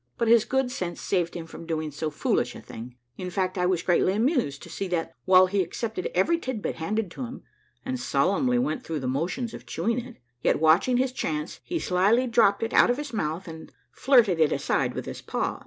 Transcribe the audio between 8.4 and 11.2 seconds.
went through the motions of chewing it, yet watching his